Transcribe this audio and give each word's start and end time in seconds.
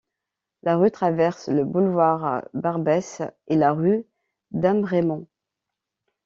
La 0.63 0.77
rue 0.77 0.89
traverse 0.89 1.47
le 1.47 1.63
boulevard 1.63 2.47
Barbès 2.55 3.21
et 3.45 3.55
la 3.55 3.71
rue 3.71 4.03
Damrémont. 4.49 5.27